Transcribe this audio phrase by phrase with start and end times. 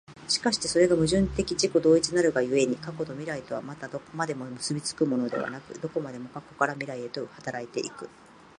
[0.27, 7.27] 而してそれが矛盾的自己同一なるが故に、過去と未来とはまたどこまでも結び付くものでなく、どこまでも過去から未来へと動
[7.59, 8.09] いて行く。